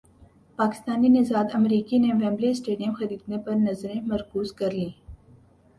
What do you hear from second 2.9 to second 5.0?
خریدنے پر نظریں مرکوز کر لیں